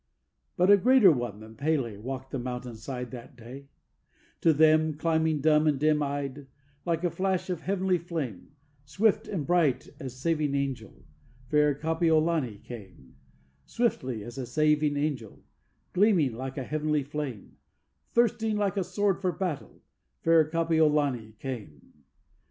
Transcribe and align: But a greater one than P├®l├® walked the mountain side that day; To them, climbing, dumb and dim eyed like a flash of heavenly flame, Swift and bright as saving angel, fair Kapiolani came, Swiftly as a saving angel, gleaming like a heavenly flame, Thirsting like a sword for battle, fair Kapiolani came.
But 0.57 0.71
a 0.71 0.77
greater 0.77 1.11
one 1.11 1.41
than 1.41 1.55
P├®l├® 1.55 2.01
walked 2.01 2.31
the 2.31 2.39
mountain 2.39 2.73
side 2.75 3.11
that 3.11 3.35
day; 3.37 3.67
To 4.41 4.51
them, 4.51 4.95
climbing, 4.95 5.41
dumb 5.41 5.67
and 5.67 5.79
dim 5.79 6.01
eyed 6.01 6.47
like 6.87 7.03
a 7.03 7.11
flash 7.11 7.51
of 7.51 7.61
heavenly 7.61 7.99
flame, 7.99 8.55
Swift 8.83 9.27
and 9.27 9.45
bright 9.45 9.89
as 9.99 10.15
saving 10.17 10.55
angel, 10.55 11.05
fair 11.51 11.75
Kapiolani 11.75 12.63
came, 12.63 13.15
Swiftly 13.63 14.23
as 14.23 14.39
a 14.39 14.47
saving 14.47 14.97
angel, 14.97 15.43
gleaming 15.93 16.33
like 16.33 16.57
a 16.57 16.63
heavenly 16.63 17.03
flame, 17.03 17.57
Thirsting 18.11 18.57
like 18.57 18.77
a 18.77 18.83
sword 18.83 19.21
for 19.21 19.31
battle, 19.31 19.83
fair 20.23 20.43
Kapiolani 20.49 21.35
came. 21.37 21.93